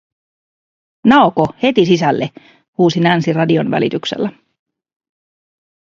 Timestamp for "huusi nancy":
2.77-3.33